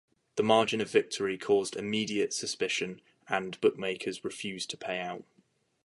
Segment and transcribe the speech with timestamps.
[0.35, 5.25] The margin of victory caused immediate suspicion, and bookmakers refused to pay out.